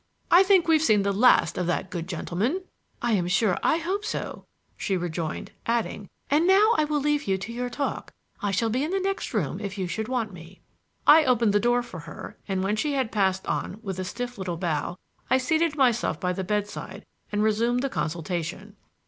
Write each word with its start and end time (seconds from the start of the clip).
I 0.31 0.41
think 0.41 0.67
we've 0.67 0.81
seen 0.81 1.03
the 1.03 1.11
last 1.13 1.59
of 1.59 1.67
that 1.67 1.91
good 1.91 2.07
gentleman." 2.07 2.63
"I 3.03 3.11
am 3.11 3.27
sure 3.27 3.59
I 3.61 3.77
hope 3.77 4.03
so," 4.03 4.47
she 4.75 4.97
rejoined, 4.97 5.51
adding: 5.67 6.09
"And 6.27 6.47
now 6.47 6.71
I 6.75 6.85
will 6.85 6.99
leave 6.99 7.27
you 7.27 7.37
to 7.37 7.53
your 7.53 7.69
talk; 7.69 8.11
I 8.41 8.49
shall 8.49 8.71
be 8.71 8.83
in 8.83 8.89
the 8.89 8.99
next 8.99 9.31
room 9.31 9.59
if 9.59 9.77
you 9.77 9.85
should 9.85 10.07
want 10.07 10.33
me." 10.33 10.61
I 11.05 11.23
opened 11.23 11.53
the 11.53 11.59
door 11.59 11.83
for 11.83 11.99
her, 11.99 12.35
and 12.47 12.63
when 12.63 12.75
she 12.77 12.93
had 12.93 13.11
passed 13.11 13.47
out 13.47 13.83
with 13.83 13.99
a 13.99 14.03
stiff 14.03 14.39
little 14.39 14.57
bow 14.57 14.97
I 15.29 15.37
seated 15.37 15.75
myself 15.75 16.19
by 16.19 16.33
the 16.33 16.43
bedside 16.43 17.05
and 17.31 17.43
resumed 17.43 17.83
the 17.83 17.87
consultation. 17.89 18.77